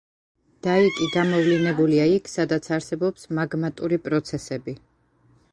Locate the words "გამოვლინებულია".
1.15-2.07